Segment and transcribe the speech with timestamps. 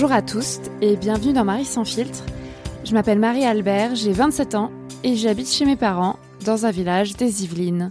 [0.00, 2.22] Bonjour à tous et bienvenue dans Marie sans filtre.
[2.84, 4.70] Je m'appelle Marie Albert, j'ai 27 ans
[5.02, 7.90] et j'habite chez mes parents dans un village des Yvelines.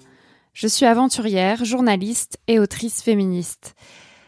[0.53, 3.75] Je suis aventurière, journaliste et autrice féministe.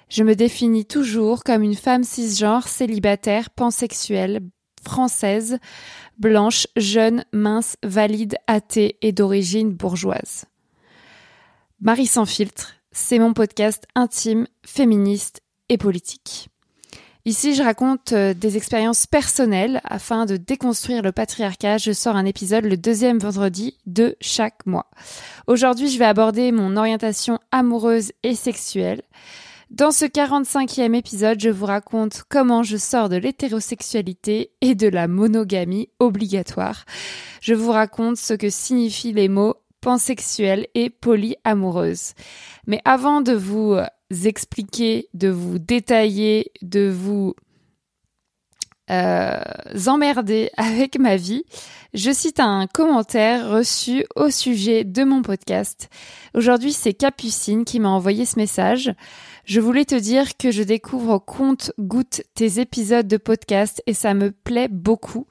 [0.10, 4.42] Je me définis toujours comme une femme cisgenre, célibataire, pansexuelle,
[4.84, 5.58] française,
[6.18, 10.44] blanche, jeune, mince, valide, athée et d'origine bourgeoise.
[11.80, 16.50] Marie sans filtre, c'est mon podcast intime, féministe et politique.
[17.30, 21.78] Ici, je raconte euh, des expériences personnelles afin de déconstruire le patriarcat.
[21.78, 24.88] Je sors un épisode le deuxième vendredi de chaque mois.
[25.46, 29.04] Aujourd'hui, je vais aborder mon orientation amoureuse et sexuelle.
[29.70, 35.08] Dans ce 45e épisode, je vous raconte comment je sors de l'hétérosexualité et de la
[35.08, 36.84] monogamie obligatoire.
[37.42, 42.14] Je vous raconte ce que signifient les mots pansexuelle et polyamoureuse.
[42.66, 43.78] Mais avant de vous
[44.24, 47.36] expliquer, de vous détailler, de vous
[48.90, 49.40] euh,
[49.88, 51.44] emmerder avec ma vie,
[51.94, 55.90] je cite un commentaire reçu au sujet de mon podcast.
[56.34, 58.94] Aujourd'hui, c'est Capucine qui m'a envoyé ce message.
[59.46, 63.94] Je voulais te dire que je découvre au compte goutte tes épisodes de podcast et
[63.94, 65.28] ça me plaît beaucoup.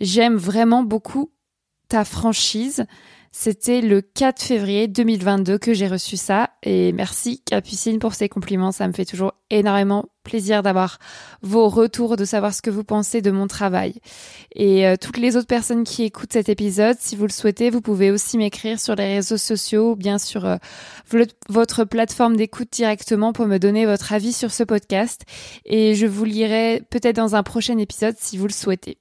[0.00, 1.30] J'aime vraiment beaucoup
[1.88, 2.86] ta franchise.
[3.36, 8.70] C'était le 4 février 2022 que j'ai reçu ça et merci Capucine pour ces compliments.
[8.70, 11.00] Ça me fait toujours énormément plaisir d'avoir
[11.42, 13.94] vos retours, de savoir ce que vous pensez de mon travail.
[14.54, 17.80] Et euh, toutes les autres personnes qui écoutent cet épisode, si vous le souhaitez, vous
[17.80, 20.56] pouvez aussi m'écrire sur les réseaux sociaux ou bien sur euh,
[21.48, 25.22] votre plateforme d'écoute directement pour me donner votre avis sur ce podcast.
[25.64, 28.96] Et je vous lirai peut-être dans un prochain épisode si vous le souhaitez.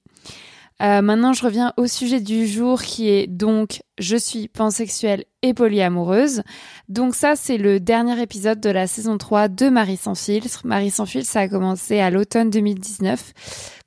[0.84, 5.54] Euh, maintenant, je reviens au sujet du jour qui est donc je suis pansexuelle et
[5.54, 6.44] polyamoureuse.
[6.90, 10.62] Donc ça, c'est le dernier épisode de la saison 3 de Marie sans filtre.
[10.66, 13.34] Marie sans filtre, ça a commencé à l'automne 2019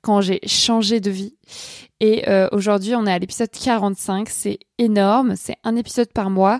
[0.01, 1.36] quand j'ai changé de vie.
[1.99, 4.29] Et euh, aujourd'hui, on est à l'épisode 45.
[4.29, 5.35] C'est énorme.
[5.35, 6.59] C'est un épisode par mois.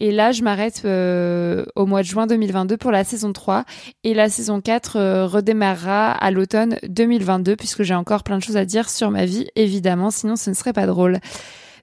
[0.00, 3.64] Et là, je m'arrête euh, au mois de juin 2022 pour la saison 3.
[4.04, 8.56] Et la saison 4 euh, redémarrera à l'automne 2022 puisque j'ai encore plein de choses
[8.56, 10.10] à dire sur ma vie, évidemment.
[10.10, 11.18] Sinon, ce ne serait pas drôle.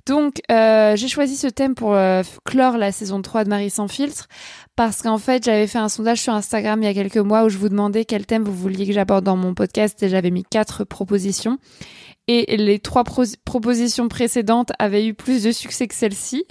[0.08, 1.98] Donc, j'ai choisi ce thème pour
[2.44, 4.28] clore la saison 3 de Marie sans filtre
[4.76, 7.50] parce qu'en fait, j'avais fait un sondage sur Instagram il y a quelques mois où
[7.50, 10.44] je vous demandais quel thème vous vouliez que j'aborde dans mon podcast et j'avais mis
[10.44, 11.58] quatre propositions.
[12.28, 16.46] Et les trois propositions précédentes avaient eu plus de succès que celle-ci.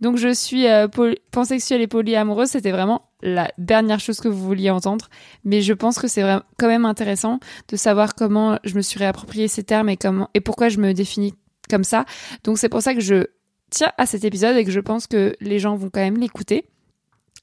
[0.00, 0.88] Donc je suis euh,
[1.30, 5.08] pansexuelle et polyamoureuse, c'était vraiment la dernière chose que vous vouliez entendre,
[5.44, 6.22] mais je pense que c'est
[6.58, 10.40] quand même intéressant de savoir comment je me suis réapproprié ces termes et comment et
[10.40, 11.34] pourquoi je me définis
[11.70, 12.04] comme ça.
[12.44, 13.24] Donc c'est pour ça que je
[13.70, 16.66] tiens à cet épisode et que je pense que les gens vont quand même l'écouter.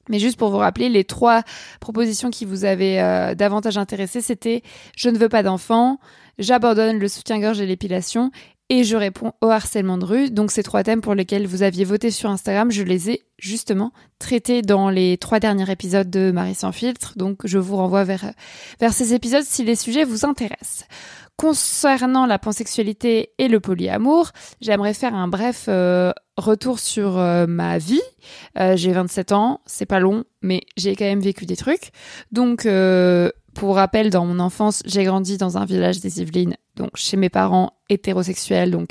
[0.08, 1.42] Mais juste pour vous rappeler, les trois
[1.80, 4.62] propositions qui vous avaient euh, davantage intéressé, c'était
[4.96, 5.98] je ne veux pas d'enfant,
[6.38, 8.30] j'abandonne le soutien-gorge et l'épilation
[8.70, 10.30] et je réponds au harcèlement de rue.
[10.30, 13.92] Donc ces trois thèmes pour lesquels vous aviez voté sur Instagram, je les ai justement
[14.18, 17.12] traités dans les trois derniers épisodes de Marie sans filtre.
[17.16, 18.32] Donc je vous renvoie vers,
[18.80, 20.86] vers ces épisodes si les sujets vous intéressent.
[21.36, 24.30] Concernant la pansexualité et le polyamour,
[24.60, 28.02] j'aimerais faire un bref euh, retour sur euh, ma vie.
[28.56, 31.90] Euh, j'ai 27 ans, c'est pas long, mais j'ai quand même vécu des trucs.
[32.30, 32.68] Donc,
[33.54, 37.28] pour rappel, dans mon enfance, j'ai grandi dans un village des Yvelines, donc chez mes
[37.28, 38.90] parents hétérosexuels, donc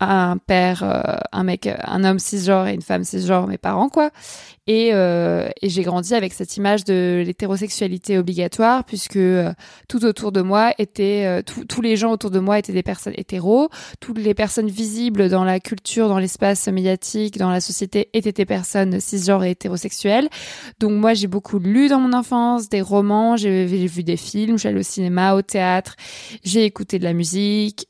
[0.00, 0.84] un père,
[1.32, 4.10] un mec, un homme cisgenre et une femme cisgenre, mes parents quoi.
[4.68, 9.52] Et, euh, et j'ai grandi avec cette image de l'hétérosexualité obligatoire, puisque euh,
[9.88, 13.12] tout autour de moi était, euh, tous les gens autour de moi étaient des personnes
[13.16, 13.68] hétéros,
[14.00, 18.44] toutes les personnes visibles dans la culture, dans l'espace médiatique, dans la société étaient des
[18.44, 20.28] personnes cisgenres et hétérosexuelles.
[20.80, 24.80] Donc moi, j'ai beaucoup lu dans mon enfance des romans, j'ai vu des films, j'allais
[24.80, 25.94] au cinéma, au théâtre,
[26.42, 27.88] j'ai écouté de la musique,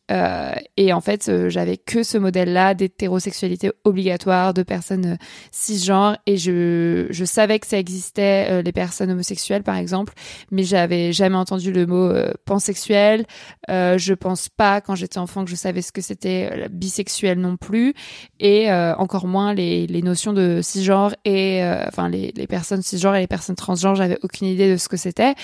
[0.76, 5.18] et en fait, j'avais que ce modèle-là d'hétérosexualité obligatoire, de personnes
[5.50, 10.12] cisgenres, et je savais que ça existait euh, les personnes homosexuelles par exemple,
[10.50, 13.26] mais j'avais jamais entendu le mot euh, pansexuel.
[13.70, 17.38] Euh, je pense pas quand j'étais enfant que je savais ce que c'était euh, bisexuel
[17.38, 17.94] non plus,
[18.40, 23.56] et encore moins les, notions de cisgenre et enfin les, personnes cisgenres et les personnes
[23.56, 23.96] transgenres.
[23.96, 25.34] J'avais aucune idée de ce que c'était,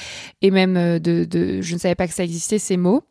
[0.40, 1.26] et même de
[1.60, 3.02] je ne savais pas que ça existait ces mots.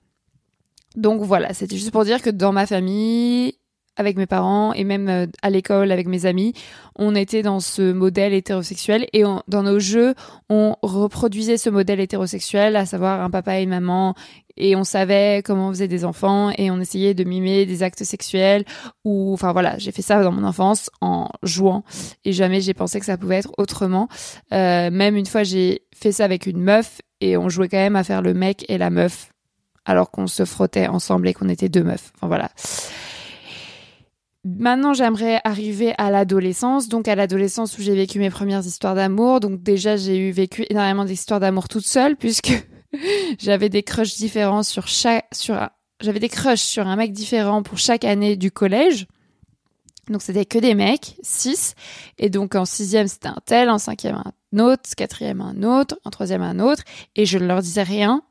[0.95, 3.53] Donc voilà, c'était juste pour dire que dans ma famille,
[3.97, 6.53] avec mes parents et même euh, à l'école avec mes amis,
[6.95, 10.15] on était dans ce modèle hétérosexuel et dans nos jeux,
[10.49, 14.15] on reproduisait ce modèle hétérosexuel, à savoir un papa et une maman,
[14.57, 18.03] et on savait comment on faisait des enfants et on essayait de mimer des actes
[18.03, 18.65] sexuels
[19.03, 21.83] ou enfin voilà, j'ai fait ça dans mon enfance en jouant
[22.25, 24.07] et jamais j'ai pensé que ça pouvait être autrement.
[24.53, 27.95] Euh, même une fois, j'ai fait ça avec une meuf et on jouait quand même
[27.95, 29.30] à faire le mec et la meuf
[29.85, 32.11] alors qu'on se frottait ensemble et qu'on était deux meufs.
[32.15, 32.49] Enfin voilà.
[34.43, 39.39] Maintenant, j'aimerais arriver à l'adolescence, donc à l'adolescence où j'ai vécu mes premières histoires d'amour.
[39.39, 42.67] Donc déjà, j'ai eu vécu énormément d'histoires d'amour toute seule, puisque
[43.39, 45.69] j'avais des crushs différents sur chaque, sur,
[45.99, 49.05] j'avais des crushs sur un mec différent pour chaque année du collège.
[50.09, 51.75] Donc c'était que des mecs, six.
[52.17, 56.09] Et donc en sixième c'était un tel, en cinquième un autre, quatrième un autre, en
[56.09, 56.83] troisième un autre.
[57.15, 58.23] Et je ne leur disais rien,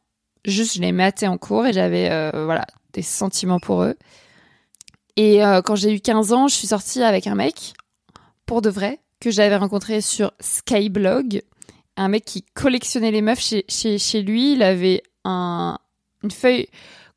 [0.44, 3.96] juste je les matais en cours et j'avais euh, voilà des sentiments pour eux.
[5.16, 7.74] Et euh, quand j'ai eu 15 ans, je suis sortie avec un mec,
[8.46, 11.42] pour de vrai, que j'avais rencontré sur Skyblog.
[11.96, 14.52] Un mec qui collectionnait les meufs chez, chez, chez lui.
[14.52, 15.78] Il avait un,
[16.22, 16.68] une feuille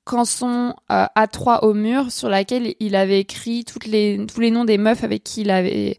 [0.04, 4.66] canson euh, A3 au mur sur laquelle il avait écrit toutes les, tous les noms
[4.66, 5.98] des meufs avec qui il avait...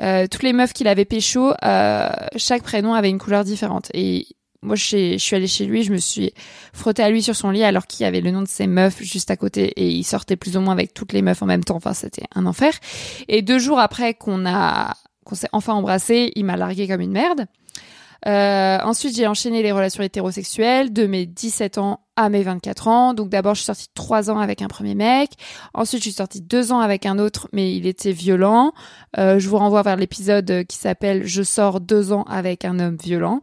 [0.00, 3.90] Euh, toutes les meufs qu'il avait pécho, euh, chaque prénom avait une couleur différente.
[3.94, 4.28] Et
[4.62, 6.32] moi, je, suis allée chez lui, je me suis
[6.72, 9.00] frottée à lui sur son lit alors qu'il y avait le nom de ses meufs
[9.00, 11.62] juste à côté et il sortait plus ou moins avec toutes les meufs en même
[11.62, 11.76] temps.
[11.76, 12.72] Enfin, c'était un enfer.
[13.28, 17.12] Et deux jours après qu'on a, qu'on s'est enfin embrassé, il m'a largué comme une
[17.12, 17.46] merde.
[18.26, 23.14] Euh, ensuite, j'ai enchaîné les relations hétérosexuelles de mes 17 ans à mes 24 ans.
[23.14, 25.30] Donc d'abord, je suis sortie trois ans avec un premier mec.
[25.72, 28.72] Ensuite, je suis sortie deux ans avec un autre, mais il était violent.
[29.16, 32.96] Euh, je vous renvoie vers l'épisode qui s'appelle Je sors deux ans avec un homme
[32.96, 33.40] violent.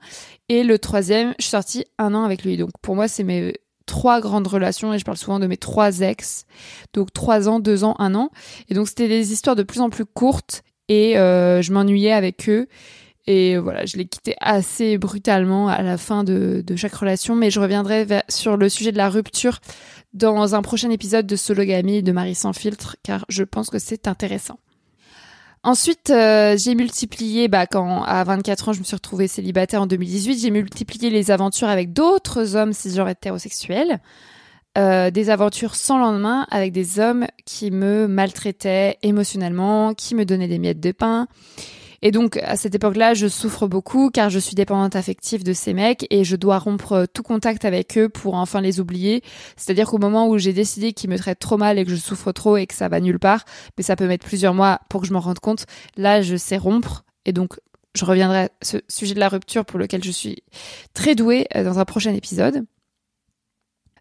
[0.49, 2.57] Et le troisième, je suis sortie un an avec lui.
[2.57, 3.53] Donc pour moi, c'est mes
[3.85, 6.45] trois grandes relations et je parle souvent de mes trois ex.
[6.93, 8.29] Donc trois ans, deux ans, un an.
[8.67, 12.49] Et donc c'était des histoires de plus en plus courtes et euh, je m'ennuyais avec
[12.49, 12.67] eux.
[13.27, 17.59] Et voilà, je l'ai quitté assez brutalement à la fin de, chaque relation, mais je
[17.59, 19.59] reviendrai sur le sujet de la rupture
[20.13, 24.07] dans un prochain épisode de Sologamie de Marie sans filtre, car je pense que c'est
[24.07, 24.59] intéressant.
[25.63, 29.87] Ensuite, euh, j'ai multiplié, bah, quand à 24 ans, je me suis retrouvée célibataire en
[29.87, 33.99] 2018, j'ai multiplié les aventures avec d'autres hommes cisgenres hétérosexuels,
[34.77, 40.47] euh, des aventures sans lendemain avec des hommes qui me maltraitaient émotionnellement, qui me donnaient
[40.47, 41.27] des miettes de pain,
[42.05, 45.73] et donc, à cette époque-là, je souffre beaucoup car je suis dépendante affective de ces
[45.73, 49.23] mecs et je dois rompre tout contact avec eux pour enfin les oublier.
[49.57, 52.31] C'est-à-dire qu'au moment où j'ai décidé qu'ils me traitent trop mal et que je souffre
[52.31, 53.43] trop et que ça va nulle part,
[53.75, 55.65] mais ça peut mettre plusieurs mois pour que je m'en rende compte,
[55.97, 57.05] là, je sais rompre.
[57.25, 57.55] Et donc,
[57.95, 60.43] je reviendrai à ce sujet de la rupture pour lequel je suis
[60.93, 62.67] très douée euh, dans un prochain épisode.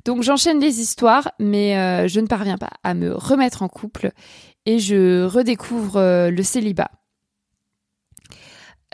[0.04, 4.10] Donc j'enchaîne les histoires, mais euh, je ne parviens pas à me remettre en couple
[4.66, 6.90] et je redécouvre euh, le célibat.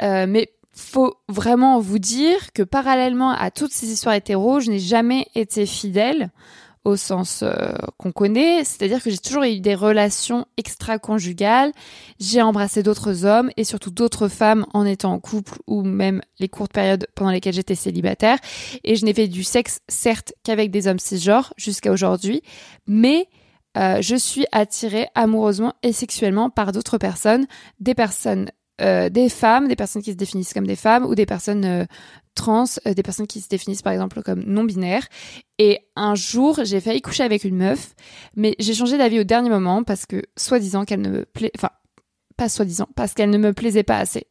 [0.02, 4.78] Euh, mais faut vraiment vous dire que parallèlement à toutes ces histoires hétéro, je n'ai
[4.78, 6.30] jamais été fidèle
[6.84, 11.72] au sens euh, qu'on connaît, c'est-à-dire que j'ai toujours eu des relations extra-conjugales,
[12.18, 16.48] j'ai embrassé d'autres hommes et surtout d'autres femmes en étant en couple ou même les
[16.48, 18.38] courtes périodes pendant lesquelles j'étais célibataire.
[18.82, 22.42] Et je n'ai fait du sexe certes qu'avec des hommes cisgenres jusqu'à aujourd'hui,
[22.86, 23.28] mais
[23.76, 27.46] euh, je suis attirée amoureusement et sexuellement par d'autres personnes,
[27.78, 31.64] des personnes des femmes, des personnes qui se définissent comme des femmes ou des personnes
[31.64, 31.84] euh,
[32.34, 35.06] trans, euh, des personnes qui se définissent par exemple comme non binaires.
[35.58, 37.94] Et un jour, j'ai failli coucher avec une meuf,
[38.36, 41.70] mais j'ai changé d'avis au dernier moment parce que soi-disant qu'elle ne me plaît, enfin
[42.36, 44.26] pas soi-disant, parce qu'elle ne me plaisait pas assez.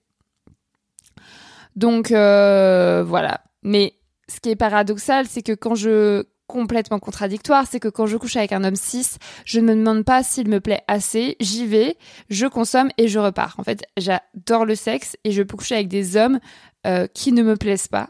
[1.75, 3.41] Donc voilà.
[3.61, 3.93] Mais
[4.27, 8.35] ce qui est paradoxal, c'est que quand je complètement contradictoire, c'est que quand je couche
[8.35, 11.95] avec un homme cis, je ne me demande pas s'il me plaît assez, j'y vais,
[12.29, 13.55] je consomme et je repars.
[13.59, 16.39] En fait, j'adore le sexe et je peux coucher avec des hommes
[16.87, 18.09] euh, qui ne me plaisent pas.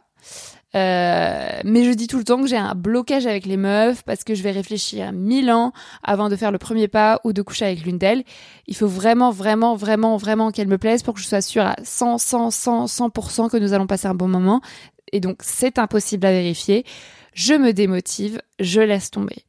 [0.75, 4.23] Euh, mais je dis tout le temps que j'ai un blocage avec les meufs parce
[4.23, 7.65] que je vais réfléchir mille ans avant de faire le premier pas ou de coucher
[7.65, 8.23] avec l'une d'elles.
[8.67, 11.75] Il faut vraiment, vraiment, vraiment, vraiment qu'elle me plaise pour que je sois sûre à
[11.83, 14.61] 100, 100, 100, 100% que nous allons passer un bon moment.
[15.11, 16.85] Et donc, c'est impossible à vérifier
[17.39, 19.45] je me démotive, je laisse tomber.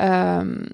[0.00, 0.64] Euh,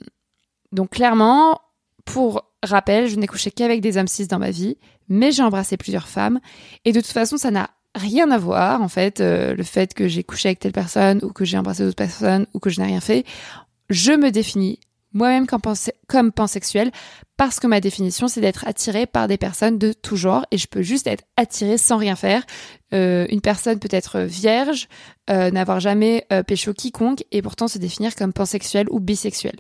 [0.71, 1.61] donc clairement,
[2.05, 4.77] pour rappel, je n'ai couché qu'avec des hommes cis dans ma vie,
[5.09, 6.39] mais j'ai embrassé plusieurs femmes.
[6.85, 10.07] Et de toute façon, ça n'a rien à voir, en fait, euh, le fait que
[10.07, 12.87] j'ai couché avec telle personne ou que j'ai embrassé d'autres personnes ou que je n'ai
[12.87, 13.25] rien fait.
[13.91, 14.79] Je me définis
[15.13, 16.91] moi-même comme, pansexuel
[17.37, 20.67] parce que ma définition c'est d'être attiré par des personnes de tout genre et je
[20.67, 22.45] peux juste être attiré sans rien faire.
[22.95, 24.89] Euh, une personne peut être vierge,
[25.31, 29.57] euh, n'avoir jamais euh, pécho quiconque et pourtant se définir comme pansexuel ou bisexuel.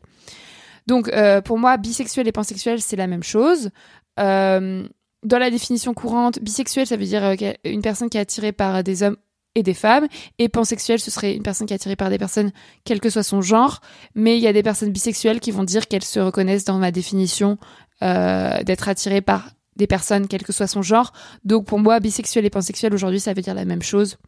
[0.86, 1.12] Donc
[1.44, 3.70] pour moi, bisexuel et pansexuel, c'est la même chose.
[4.16, 4.88] dans
[5.22, 9.16] la définition courante, bisexuel, ça veut dire une personne qui est attirée par des hommes
[9.54, 10.06] et des femmes.
[10.38, 12.52] Et pansexuel, ce serait une personne qui est attirée par des personnes,
[12.84, 13.80] quel que soit son genre.
[14.14, 16.90] Mais il y a des personnes bisexuelles qui vont dire qu'elles se reconnaissent dans ma
[16.90, 17.58] définition
[18.02, 21.12] euh, d'être attirée par des personnes, quel que soit son genre.
[21.44, 24.18] Donc pour moi, bisexuel et pansexuel, aujourd'hui, ça veut dire la même chose.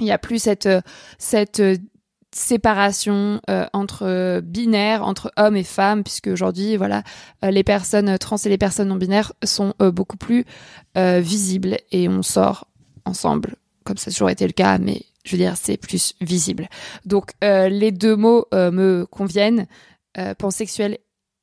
[0.00, 0.82] Il n'y a plus cette, euh,
[1.18, 1.76] cette euh,
[2.32, 3.40] séparation
[3.72, 7.02] entre binaires, entre hommes et femmes, puisque aujourd'hui, voilà,
[7.42, 10.44] les personnes trans et les personnes non binaires sont beaucoup plus
[10.94, 12.68] visibles et on sort
[13.06, 13.56] ensemble
[13.86, 16.68] comme ça a toujours été le cas, mais je veux dire, c'est plus visible.
[17.04, 19.66] Donc, euh, les deux mots euh, me conviennent,
[20.18, 20.98] euh, pansexuel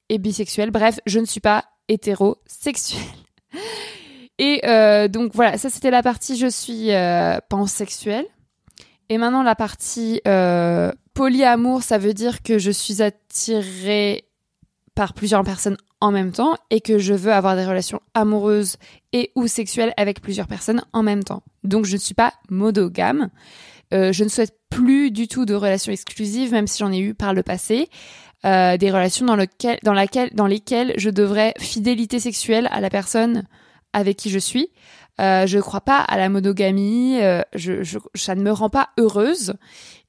[0.10, 0.72] et bisexuel.
[0.72, 3.02] Bref, je ne suis pas hétérosexuelle.
[4.40, 4.62] Et
[5.10, 6.90] donc, voilà, ça c'était la partie je suis
[7.50, 8.26] pansexuelle.
[9.08, 10.22] Et maintenant, la partie
[11.14, 14.28] polyamour, ça veut dire que je suis attirée
[14.96, 18.76] par plusieurs personnes en même temps et que je veux avoir des relations amoureuses
[19.14, 21.44] et ou sexuelles avec plusieurs personnes en même temps.
[21.64, 23.30] Donc je ne suis pas monogame.
[23.94, 27.14] Euh, je ne souhaite plus du tout de relations exclusives, même si j'en ai eu
[27.14, 27.88] par le passé.
[28.46, 33.44] Euh, des relations dans, dans, lesquelles je devrais fidélité sexuelle à la personne
[33.94, 34.72] avec qui je suis.
[35.22, 37.18] Euh, je ne crois pas à la monogamie,
[37.54, 39.54] ça ne me rend pas heureuse.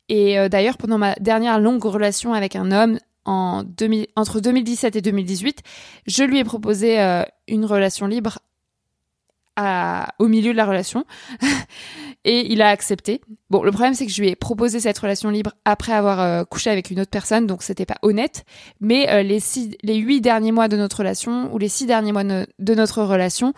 [0.09, 5.01] Et d'ailleurs, pendant ma dernière longue relation avec un homme, en 2000, entre 2017 et
[5.01, 5.63] 2018,
[6.07, 6.99] je lui ai proposé
[7.49, 8.39] une relation libre
[10.19, 11.05] au milieu de la relation
[12.25, 13.21] et il a accepté.
[13.51, 16.45] Bon, le problème c'est que je lui ai proposé cette relation libre après avoir euh,
[16.45, 18.45] couché avec une autre personne, donc c'était pas honnête.
[18.81, 22.13] Mais euh, les six, les huit derniers mois de notre relation ou les six derniers
[22.13, 23.55] mois de notre relation,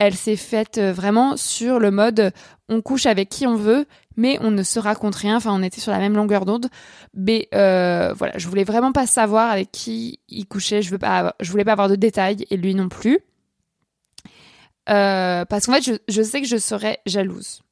[0.00, 2.32] elle s'est faite euh, vraiment sur le mode
[2.68, 5.36] on couche avec qui on veut, mais on ne se raconte rien.
[5.36, 6.68] Enfin, on était sur la même longueur d'onde.
[7.14, 10.80] Mais voilà, je voulais vraiment pas savoir avec qui il couchait.
[10.80, 13.20] Je veux pas, je voulais pas avoir de détails et lui non plus.
[14.88, 17.62] Euh, parce qu'en fait, je, sais que je serais jalouse.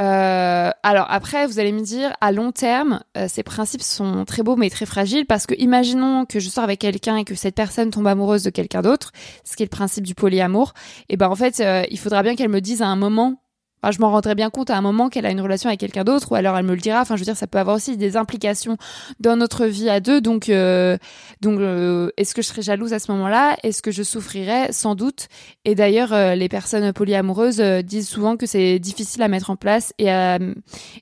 [0.00, 4.42] Euh, alors après, vous allez me dire, à long terme, euh, ces principes sont très
[4.42, 7.54] beaux mais très fragiles parce que imaginons que je sors avec quelqu'un et que cette
[7.54, 9.12] personne tombe amoureuse de quelqu'un d'autre,
[9.44, 10.74] ce qui est le principe du polyamour,
[11.08, 13.43] et ben en fait, il faudra bien qu'elle me dise à un moment
[13.90, 16.32] je m'en rendrai bien compte à un moment qu'elle a une relation avec quelqu'un d'autre,
[16.32, 17.00] ou alors elle me le dira.
[17.00, 18.76] Enfin, je veux dire, ça peut avoir aussi des implications
[19.20, 20.20] dans notre vie à deux.
[20.20, 20.96] Donc, euh,
[21.40, 23.56] donc, euh, est-ce que je serais jalouse à ce moment-là?
[23.62, 24.72] Est-ce que je souffrirais?
[24.72, 25.28] Sans doute.
[25.64, 29.92] Et d'ailleurs, euh, les personnes polyamoureuses disent souvent que c'est difficile à mettre en place
[29.98, 30.38] et à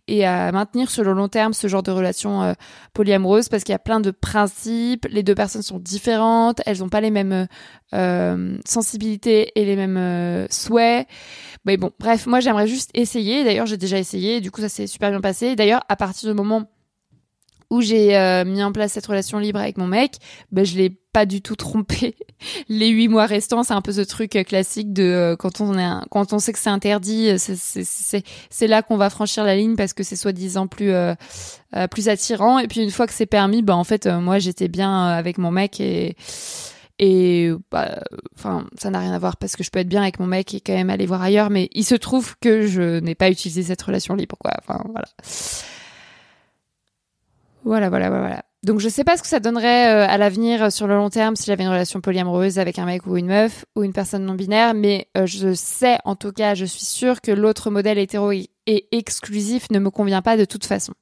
[0.08, 2.54] et à maintenir sur le long terme ce genre de relation
[2.92, 5.06] polyamoureuse parce qu'il y a plein de principes.
[5.10, 7.46] Les deux personnes sont différentes, elles n'ont pas les mêmes
[8.64, 11.06] sensibilités et les mêmes souhaits.
[11.64, 13.45] Mais bon, bref, moi j'aimerais juste essayer.
[13.45, 14.41] D'ailleurs, j'ai déjà essayé.
[14.41, 15.55] Du coup, ça s'est super bien passé.
[15.57, 16.69] D'ailleurs, à partir du moment
[17.73, 20.17] où j'ai euh, mis en place cette relation libre avec mon mec,
[20.50, 22.14] ben, je l'ai pas du tout trompé.
[22.69, 25.79] Les huit mois restants, c'est un peu ce truc euh, classique de euh, quand on
[25.79, 29.95] est quand on sait que c'est interdit, c'est là qu'on va franchir la ligne parce
[29.95, 30.93] que c'est soi-disant plus
[31.91, 32.59] plus attirant.
[32.59, 35.50] Et puis une fois que c'est permis, ben en fait moi j'étais bien avec mon
[35.50, 36.14] mec et
[36.99, 38.02] et bah,
[38.37, 40.54] enfin, ça n'a rien à voir parce que je peux être bien avec mon mec
[40.54, 43.62] et quand même aller voir ailleurs, mais il se trouve que je n'ai pas utilisé
[43.62, 44.52] cette relation libre, quoi.
[44.61, 45.06] Enfin, voilà.
[47.64, 48.44] Voilà, voilà, voilà.
[48.64, 51.11] Donc je sais pas ce que ça donnerait euh, à l'avenir euh, sur le long
[51.11, 54.25] terme si j'avais une relation polyamoureuse avec un mec ou une meuf ou une personne
[54.25, 57.99] non binaire, mais euh, je sais en tout cas, je suis sûre que l'autre modèle
[57.99, 58.49] hétéro et
[58.92, 60.92] exclusif ne me convient pas de toute façon.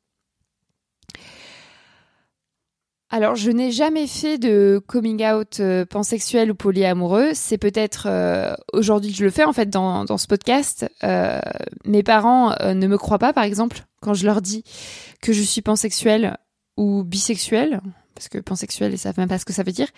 [3.12, 7.30] Alors, je n'ai jamais fait de coming out euh, pansexuel ou polyamoureux.
[7.34, 10.88] C'est peut-être euh, aujourd'hui que je le fais en fait dans, dans ce podcast.
[11.02, 11.40] Euh,
[11.84, 14.62] mes parents ne me croient pas, par exemple, quand je leur dis
[15.20, 16.38] que je suis pansexuel
[16.76, 17.80] ou bisexuel,
[18.14, 19.88] parce que pansexuel, ils savent même pas ce que ça veut dire.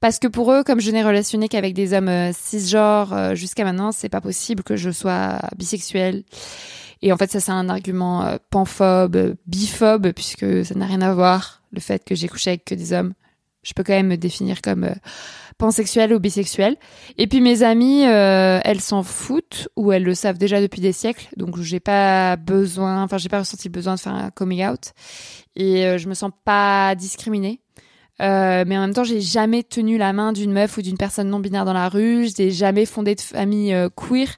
[0.00, 4.08] Parce que pour eux, comme je n'ai relationné qu'avec des hommes cisgenres jusqu'à maintenant, c'est
[4.08, 6.24] pas possible que je sois bisexuel.
[7.00, 11.62] Et en fait, ça c'est un argument panphobe, biphobe, puisque ça n'a rien à voir
[11.76, 13.14] le fait que j'ai couché avec que des hommes.
[13.62, 14.94] Je peux quand même me définir comme euh,
[15.58, 16.76] pansexuelle ou bisexuelle.
[17.18, 20.92] Et puis mes amies, euh, elles s'en foutent ou elles le savent déjà depuis des
[20.92, 24.64] siècles, donc j'ai pas besoin, enfin j'ai pas ressenti le besoin de faire un coming
[24.66, 24.92] out
[25.56, 27.60] et euh, je me sens pas discriminée.
[28.22, 31.28] Euh, mais en même temps, j'ai jamais tenu la main d'une meuf ou d'une personne
[31.28, 32.28] non binaire dans la rue.
[32.34, 34.28] J'ai jamais fondé de famille euh, queer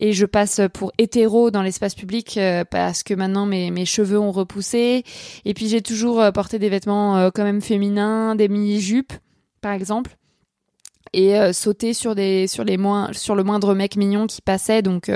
[0.00, 4.18] et je passe pour hétéro dans l'espace public euh, parce que maintenant mes, mes cheveux
[4.18, 5.04] ont repoussé.
[5.44, 9.12] Et puis j'ai toujours porté des vêtements quand même féminins, des mini jupes
[9.60, 10.16] par exemple,
[11.14, 14.82] et sauté sur des sur les moins sur le moindre mec mignon qui passait.
[14.82, 15.10] Donc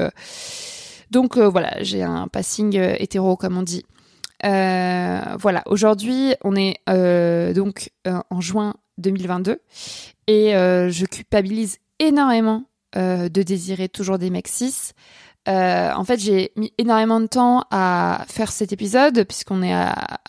[1.10, 3.84] donc voilà, j'ai un passing hétéro comme on dit.
[4.44, 9.60] Euh, voilà, aujourd'hui, on est euh, donc euh, en juin 2022
[10.26, 12.64] et je culpabilise énormément
[12.94, 14.92] de désirer toujours des mecs cis.
[15.46, 20.20] en fait, j'ai mis énormément de temps à faire cet épisode puisqu'on est à,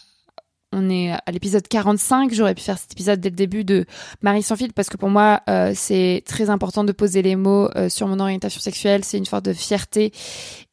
[0.72, 2.34] on est à l'épisode 45.
[2.34, 3.86] J'aurais pu faire cet épisode dès le début de
[4.22, 7.70] Marie sans fil parce que pour moi, euh, c'est très important de poser les mots
[7.76, 9.04] euh, sur mon orientation sexuelle.
[9.04, 10.12] C'est une forme de fierté.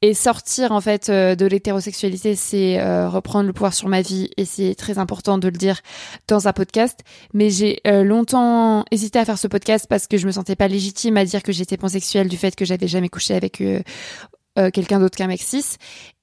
[0.03, 2.77] Et sortir, en fait, euh, de l'hétérosexualité, c'est
[3.07, 4.31] reprendre le pouvoir sur ma vie.
[4.37, 5.81] Et c'est très important de le dire
[6.29, 7.01] dans un podcast.
[7.33, 11.17] Mais j'ai longtemps hésité à faire ce podcast parce que je me sentais pas légitime
[11.17, 13.63] à dire que j'étais pansexuelle du fait que j'avais jamais couché avec
[14.59, 15.43] euh, quelqu'un d'autre qu'un mec.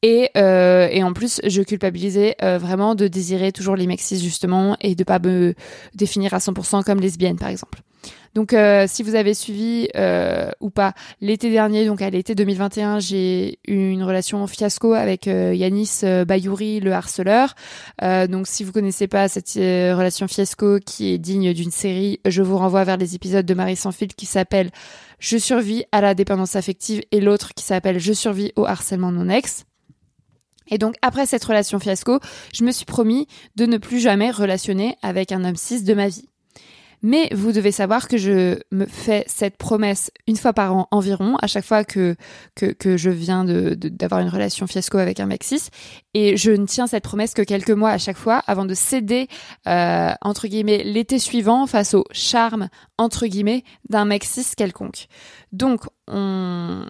[0.02, 4.76] Et, euh, et en plus, je culpabilisais euh, vraiment de désirer toujours les mecs justement,
[4.82, 5.54] et de pas me
[5.96, 7.82] définir à 100% comme lesbienne, par exemple.
[8.34, 13.00] Donc, euh, si vous avez suivi euh, ou pas, l'été dernier, donc à l'été 2021,
[13.00, 17.56] j'ai eu une relation fiasco avec euh, Yanis Bayouri, le harceleur.
[18.02, 22.58] donc, si vous connaissez pas cette relation fiasco qui est digne d'une série, je vous
[22.58, 24.72] renvoie vers les épisodes de Marie sans fil qui s'appelle
[25.20, 29.30] Je survis à la dépendance affective et l'autre qui s'appelle Je survis au harcèlement non
[29.30, 29.66] ex.
[30.70, 32.20] Et donc après cette relation fiasco,
[32.54, 36.08] je me suis promis de ne plus jamais relationner avec un homme cis de ma
[36.08, 36.28] vie.
[37.04, 41.36] Mais vous devez savoir que je me fais cette promesse une fois par an environ,
[41.42, 42.16] à chaque fois que,
[42.60, 45.70] je viens d'avoir d'avoir une relation fiasco avec un mec cis.
[46.14, 49.28] Et je ne tiens cette promesse que quelques mois à chaque fois avant de céder,
[49.68, 55.08] euh, entre guillemets, l'été suivant face au charme, entre guillemets, d'un mec cis quelconque.
[55.52, 56.86] Donc, on,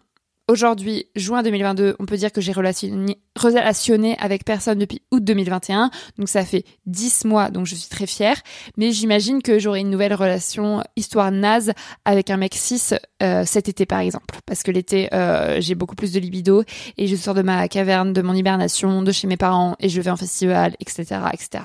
[0.49, 5.89] Aujourd'hui, juin 2022, on peut dire que j'ai relationné, avec personne depuis août 2021.
[6.17, 8.35] Donc ça fait 10 mois, donc je suis très fière.
[8.75, 11.71] Mais j'imagine que j'aurai une nouvelle relation, histoire naze,
[12.03, 14.35] avec un mec cis euh, cet été par exemple.
[14.45, 16.65] Parce que l'été, euh, j'ai beaucoup plus de libido
[16.97, 20.01] et je sors de ma caverne, de mon hibernation, de chez mes parents et je
[20.01, 21.21] vais en festival, etc.
[21.31, 21.63] etc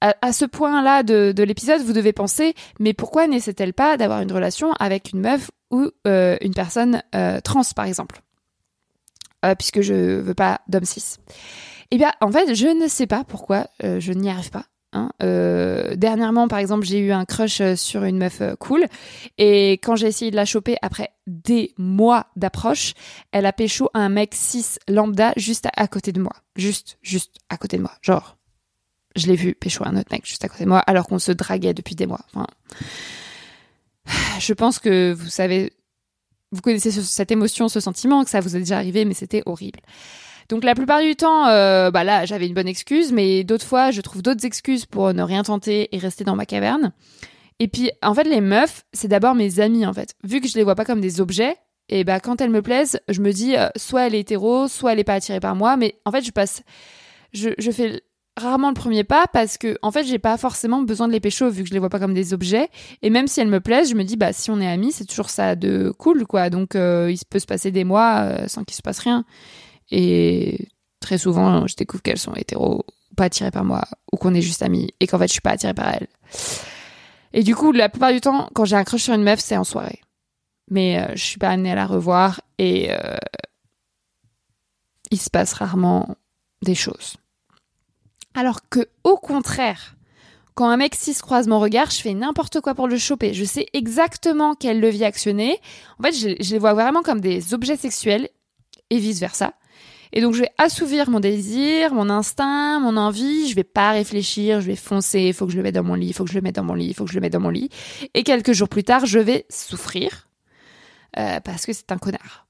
[0.00, 4.32] à, ce point-là de, de l'épisode, vous devez penser, mais pourquoi n'essaie-t-elle pas d'avoir une
[4.32, 8.22] relation avec une meuf ou euh, une personne euh, trans, par exemple?
[9.44, 11.16] Euh, Puisque je veux pas d'homme cis.
[11.90, 14.64] Eh bien, en fait, je ne sais pas pourquoi je n'y arrive pas.
[14.92, 15.10] Hein.
[15.96, 18.86] dernièrement, par exemple, j'ai eu un crush sur une meuf cool,
[19.38, 22.94] et quand j'ai essayé de la choper après des mois d'approche,
[23.32, 26.32] elle a pécho un mec cis lambda juste à côté de moi.
[26.56, 27.92] Juste, juste à côté de moi.
[28.02, 28.36] Genre,
[29.16, 31.32] je l'ai vu pécho un autre mec juste à côté de moi, alors qu'on se
[31.32, 32.24] draguait depuis des mois.
[34.38, 35.72] Je pense que vous savez,
[36.52, 39.80] vous connaissez cette émotion, ce sentiment, que ça vous est déjà arrivé, mais c'était horrible.
[40.48, 43.92] Donc la plupart du temps, euh, bah là, j'avais une bonne excuse, mais d'autres fois,
[43.92, 46.92] je trouve d'autres excuses pour ne rien tenter et rester dans ma caverne.
[47.60, 50.14] Et puis, en fait, les meufs, c'est d'abord mes amies, en fait.
[50.24, 51.56] Vu que je les vois pas comme des objets,
[51.88, 54.92] et bah quand elles me plaisent, je me dis, euh, soit elle est hétéro, soit
[54.92, 56.62] elle est pas attirée par moi, mais en fait, je passe,
[57.32, 58.02] je, je fais
[58.40, 61.48] rarement le premier pas parce que en fait j'ai pas forcément besoin de les pécho
[61.50, 62.68] vu que je les vois pas comme des objets.
[63.02, 65.04] Et même si elles me plaisent je me dis bah si on est amis c'est
[65.04, 66.50] toujours ça de cool quoi.
[66.50, 69.24] Donc euh, il peut se passer des mois euh, sans qu'il se passe rien.
[69.90, 70.68] Et
[71.00, 74.42] très souvent je découvre qu'elles sont hétéro ou pas attirées par moi ou qu'on est
[74.42, 76.08] juste amis et qu'en fait je suis pas attirée par elles.
[77.32, 79.56] Et du coup la plupart du temps quand j'ai un crush sur une meuf c'est
[79.56, 80.00] en soirée.
[80.70, 82.90] Mais euh, je suis pas amenée à la revoir et
[85.10, 86.16] il se passe rarement
[86.62, 87.16] des choses
[88.34, 89.96] alors que, au contraire,
[90.54, 93.34] quand un mec cis croise mon regard, je fais n'importe quoi pour le choper.
[93.34, 95.58] Je sais exactement quel levier actionner.
[95.98, 98.28] En fait, je, les vois vraiment comme des objets sexuels
[98.90, 99.54] et vice versa.
[100.12, 103.48] Et donc, je vais assouvir mon désir, mon instinct, mon envie.
[103.48, 105.20] Je vais pas réfléchir, je vais foncer.
[105.20, 106.56] Il faut que je le mette dans mon lit, il faut que je le mette
[106.56, 107.70] dans mon lit, il faut que je le mette dans mon lit.
[108.14, 110.28] Et quelques jours plus tard, je vais souffrir
[111.16, 112.49] euh, parce que c'est un connard.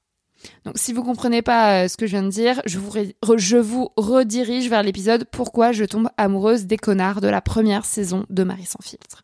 [0.65, 2.91] Donc si vous comprenez pas euh, ce que je viens de dire, je vous,
[3.37, 8.25] je vous redirige vers l'épisode Pourquoi je tombe amoureuse des connards de la première saison
[8.29, 9.23] de Marie sans filtre.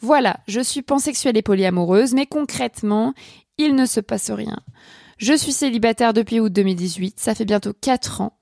[0.00, 3.14] Voilà, je suis pansexuelle et polyamoureuse, mais concrètement,
[3.58, 4.58] il ne se passe rien.
[5.18, 8.38] Je suis célibataire depuis août 2018, ça fait bientôt 4 ans.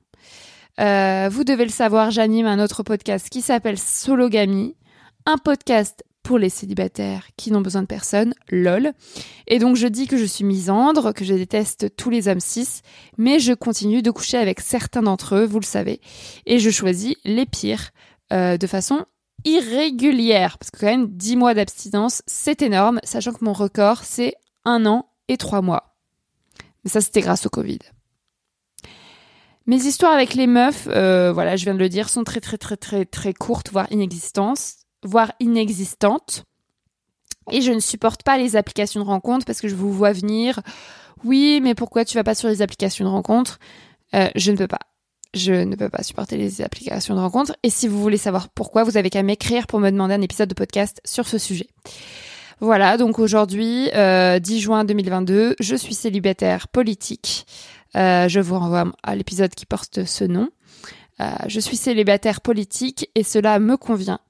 [0.80, 4.74] Euh, vous devez le savoir, j'anime un autre podcast qui s'appelle Sologamy,
[5.26, 8.92] un podcast pour les célibataires qui n'ont besoin de personne, lol.
[9.46, 12.82] Et donc je dis que je suis misandre, que je déteste tous les hommes cis,
[13.18, 16.00] mais je continue de coucher avec certains d'entre eux, vous le savez,
[16.46, 17.90] et je choisis les pires
[18.32, 19.04] euh, de façon
[19.44, 24.34] irrégulière, parce que quand même 10 mois d'abstinence, c'est énorme, sachant que mon record c'est
[24.64, 25.96] un an et trois mois.
[26.84, 27.78] Mais ça c'était grâce au Covid.
[29.66, 32.58] Mes histoires avec les meufs, euh, voilà, je viens de le dire, sont très très
[32.58, 36.44] très très très courtes, voire inexistantes voire inexistante.
[37.50, 40.60] Et je ne supporte pas les applications de rencontre parce que je vous vois venir.
[41.24, 43.58] Oui, mais pourquoi tu vas pas sur les applications de rencontre
[44.14, 44.80] euh, Je ne peux pas.
[45.34, 47.56] je ne peux pas supporter les applications de rencontres.
[47.62, 50.48] Et si vous voulez savoir pourquoi, vous avez qu'à m'écrire pour me demander un épisode
[50.48, 51.68] de podcast sur ce sujet.
[52.60, 57.44] Voilà, donc aujourd'hui, 10 juin 2022, je suis célibataire politique.
[57.94, 60.48] je vous renvoie à l'épisode qui porte ce nom.
[61.48, 64.20] je suis célibataire politique et cela me convient.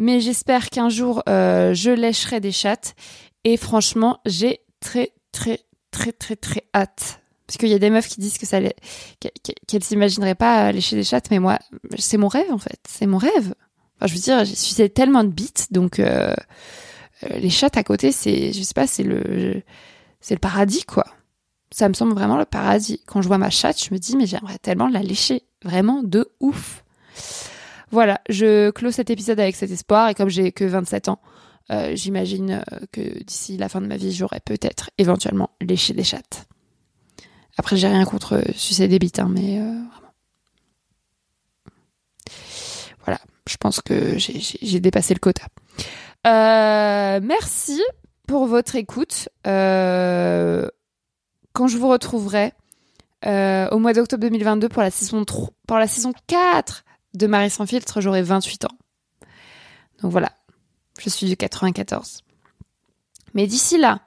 [0.00, 2.96] Mais j'espère qu'un jour, je lècherai des chattes.
[3.44, 5.60] Et franchement, j'ai très, très,
[5.92, 8.60] très, très, très hâte parce qu'il y a des meufs qui disent que ça
[9.66, 11.58] qu'elles s'imagineraient pas lécher des chattes, mais moi,
[11.98, 12.78] c'est mon rêve en fait.
[12.88, 13.54] C'est mon rêve.
[13.96, 16.32] Enfin, je veux dire, j'ai sucé tellement de bites, donc euh,
[17.24, 19.64] euh, les chattes à côté, c'est, je sais c'est le,
[20.20, 21.04] c'est le paradis quoi.
[21.72, 23.02] Ça me semble vraiment le paradis.
[23.04, 26.30] Quand je vois ma chatte, je me dis mais j'aimerais tellement la lécher, vraiment de
[26.38, 26.84] ouf.
[27.90, 31.20] Voilà, je clôt cet épisode avec cet espoir et comme j'ai que 27 ans,
[31.70, 36.46] euh, j'imagine que d'ici la fin de ma vie, j'aurai peut-être éventuellement léché des chattes.
[37.60, 39.82] Après, j'ai rien contre sucer des bites, hein, mais euh,
[43.04, 45.44] voilà, je pense que j'ai dépassé le quota.
[46.26, 47.82] Euh, merci
[48.26, 49.28] pour votre écoute.
[49.46, 50.68] Euh,
[51.52, 52.54] quand je vous retrouverai
[53.26, 57.66] au mois d'octobre 2022 pour la saison 3, pour la saison 4 de Marie sans
[57.66, 58.78] filtre, j'aurai 28 ans.
[60.02, 60.32] Donc voilà,
[60.98, 62.22] je suis du 94.
[63.34, 64.00] Mais d'ici là,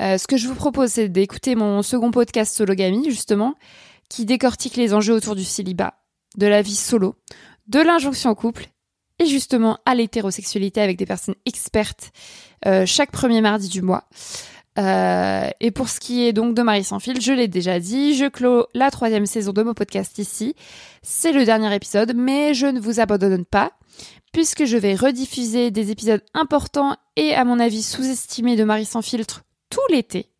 [0.00, 3.54] euh, ce que je vous propose, c'est d'écouter mon second podcast Sologamy, justement,
[4.08, 5.94] qui décortique les enjeux autour du célibat,
[6.36, 7.14] de la vie solo,
[7.68, 8.68] de l'injonction au couple
[9.18, 12.12] et justement à l'hétérosexualité avec des personnes expertes
[12.66, 14.04] euh, chaque premier mardi du mois.
[14.78, 18.14] Euh, et pour ce qui est donc de Marie sans fil, je l'ai déjà dit,
[18.14, 20.54] je clôt la troisième saison de mon podcast ici.
[21.02, 23.72] C'est le dernier épisode, mais je ne vous abandonne pas,
[24.32, 29.02] puisque je vais rediffuser des épisodes importants et à mon avis sous-estimés de Marie sans
[29.02, 30.30] filtre tout l'été.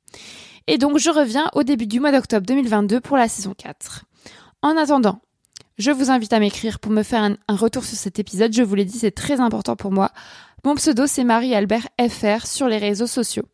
[0.66, 4.04] Et donc je reviens au début du mois d'octobre 2022 pour la saison 4.
[4.62, 5.20] En attendant,
[5.78, 8.52] je vous invite à m'écrire pour me faire un, retour sur cet épisode.
[8.52, 10.10] Je vous l'ai dit, c'est très important pour moi.
[10.64, 13.44] Mon pseudo, c'est Marie-Albert FR sur les réseaux sociaux.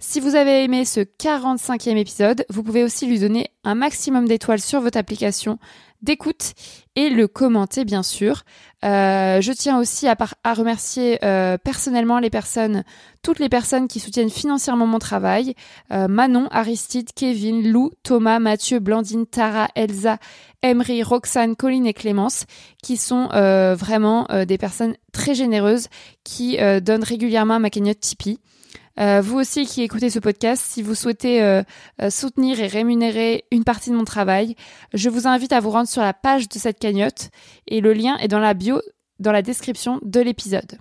[0.00, 4.60] Si vous avez aimé ce 45e épisode, vous pouvez aussi lui donner un maximum d'étoiles
[4.60, 5.58] sur votre application
[6.02, 6.52] d'écoute
[6.94, 8.44] et le commenter bien sûr.
[8.84, 10.14] Euh, je tiens aussi à,
[10.54, 12.20] remercier euh, personnellement
[13.24, 15.54] toutes les personnes qui soutiennent financièrement mon travail.
[15.90, 20.18] Euh, Manon, Aristide, Kevin, Lou, Thomas, Mathieu, Blandine, Tara, Elsa,
[20.62, 22.44] Emery, Roxane, Colline et Clémence,
[22.84, 23.26] qui sont
[23.74, 25.88] vraiment des personnes très généreuses
[26.22, 28.38] qui donnent régulièrement ma cagnotte Tipeee.
[28.98, 31.62] Euh, vous aussi qui écoutez ce podcast, si vous souhaitez euh,
[32.02, 34.56] euh, soutenir et rémunérer une partie de mon travail,
[34.92, 37.30] je vous invite à vous rendre sur la page de cette cagnotte
[37.68, 38.80] et le lien est dans la bio,
[39.20, 40.78] dans la description de l'épisode.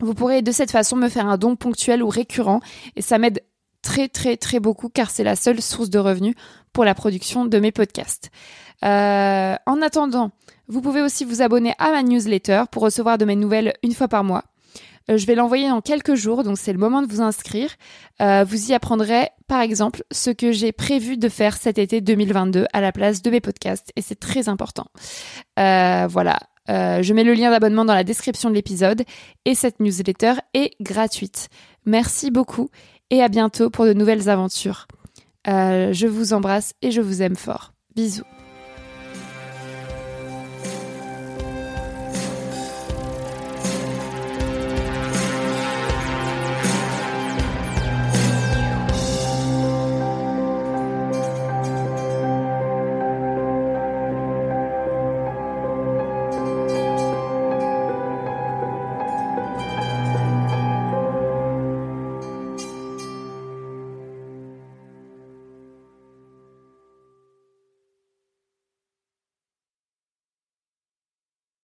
[0.00, 2.60] Vous pourrez de cette façon me faire un don ponctuel ou récurrent
[2.96, 3.44] et ça m'aide
[3.82, 6.34] très très très beaucoup car c'est la seule source de revenus
[6.72, 8.30] pour la production de mes podcasts.
[8.82, 10.32] en attendant,
[10.66, 14.08] vous pouvez aussi vous abonner à ma newsletter pour recevoir de mes nouvelles une fois
[14.08, 14.44] par mois.
[15.10, 17.70] Euh, je vais l'envoyer dans quelques jours, donc c'est le moment de vous inscrire.
[18.20, 22.66] Euh, vous y apprendrez, par exemple, ce que j'ai prévu de faire cet été 2022
[22.72, 24.86] à la place de mes podcasts, et c'est très important.
[25.58, 26.38] Euh, voilà.
[26.68, 29.02] je mets le lien d'abonnement dans la description de l'épisode
[29.44, 31.48] et cette newsletter est gratuite.
[31.84, 32.68] Merci beaucoup
[33.10, 34.86] et à bientôt pour de nouvelles aventures.
[35.46, 37.72] je vous embrasse et je vous aime fort.
[37.94, 38.41] Bisous.